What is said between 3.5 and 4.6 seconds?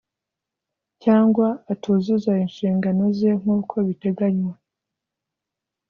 uko biteganywa